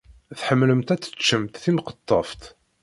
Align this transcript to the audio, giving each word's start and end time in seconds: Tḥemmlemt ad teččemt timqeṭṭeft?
Tḥemmlemt 0.39 0.93
ad 0.93 1.01
teččemt 1.01 1.61
timqeṭṭeft? 1.63 2.41